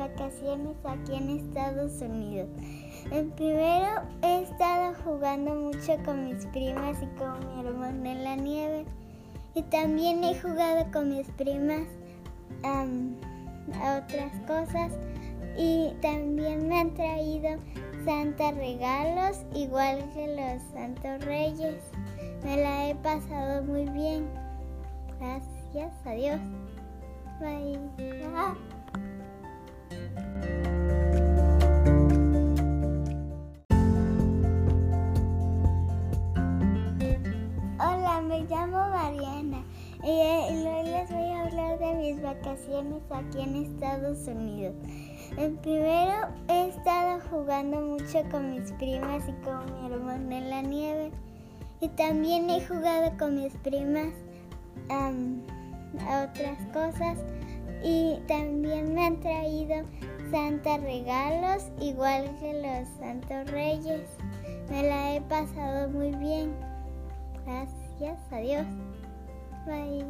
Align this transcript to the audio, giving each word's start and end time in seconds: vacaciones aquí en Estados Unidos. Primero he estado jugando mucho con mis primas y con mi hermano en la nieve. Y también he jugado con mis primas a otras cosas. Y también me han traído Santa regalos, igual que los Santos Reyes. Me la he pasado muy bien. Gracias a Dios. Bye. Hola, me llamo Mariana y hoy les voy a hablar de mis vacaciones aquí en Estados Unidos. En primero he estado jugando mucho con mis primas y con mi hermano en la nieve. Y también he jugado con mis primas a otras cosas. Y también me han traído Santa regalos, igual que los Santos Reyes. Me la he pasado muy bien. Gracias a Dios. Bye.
vacaciones 0.00 0.76
aquí 0.84 1.14
en 1.14 1.30
Estados 1.30 2.00
Unidos. 2.00 2.48
Primero 3.36 4.02
he 4.22 4.42
estado 4.42 4.94
jugando 5.04 5.54
mucho 5.54 5.96
con 6.04 6.24
mis 6.24 6.44
primas 6.46 6.96
y 7.02 7.06
con 7.18 7.38
mi 7.38 7.60
hermano 7.60 8.08
en 8.08 8.24
la 8.24 8.36
nieve. 8.36 8.84
Y 9.54 9.62
también 9.62 10.22
he 10.24 10.38
jugado 10.38 10.90
con 10.92 11.10
mis 11.10 11.26
primas 11.32 11.86
a 12.62 13.98
otras 13.98 14.32
cosas. 14.46 14.92
Y 15.56 15.92
también 16.00 16.68
me 16.68 16.80
han 16.80 16.94
traído 16.94 17.58
Santa 18.04 18.52
regalos, 18.52 19.44
igual 19.54 19.98
que 20.14 20.28
los 20.28 20.62
Santos 20.72 21.24
Reyes. 21.24 21.82
Me 22.44 22.56
la 22.56 22.88
he 22.88 22.94
pasado 22.96 23.62
muy 23.64 23.84
bien. 23.90 24.26
Gracias 25.18 25.92
a 26.06 26.12
Dios. 26.12 26.40
Bye. 26.40 26.79
Hola, 27.40 27.80
me 38.20 38.44
llamo 38.44 38.76
Mariana 38.90 39.64
y 40.02 40.06
hoy 40.06 40.84
les 40.84 41.10
voy 41.10 41.30
a 41.30 41.46
hablar 41.46 41.78
de 41.78 41.94
mis 41.94 42.20
vacaciones 42.20 43.02
aquí 43.10 43.40
en 43.40 43.56
Estados 43.56 44.28
Unidos. 44.28 44.74
En 45.38 45.56
primero 45.56 46.28
he 46.48 46.68
estado 46.68 47.20
jugando 47.30 47.80
mucho 47.80 48.22
con 48.30 48.50
mis 48.50 48.70
primas 48.72 49.26
y 49.26 49.32
con 49.44 49.64
mi 49.72 49.86
hermano 49.90 50.30
en 50.30 50.50
la 50.50 50.60
nieve. 50.60 51.10
Y 51.80 51.88
también 51.88 52.50
he 52.50 52.62
jugado 52.66 53.16
con 53.16 53.36
mis 53.36 53.54
primas 53.56 54.12
a 56.06 56.24
otras 56.24 56.58
cosas. 56.72 57.18
Y 57.82 58.18
también 58.28 58.94
me 58.94 59.06
han 59.06 59.20
traído 59.20 59.84
Santa 60.30 60.78
regalos, 60.78 61.70
igual 61.80 62.30
que 62.38 62.52
los 62.52 62.88
Santos 62.98 63.50
Reyes. 63.50 64.08
Me 64.70 64.82
la 64.82 65.16
he 65.16 65.20
pasado 65.22 65.88
muy 65.88 66.12
bien. 66.16 66.52
Gracias 67.44 68.18
a 68.30 68.36
Dios. 68.38 68.66
Bye. 69.66 70.04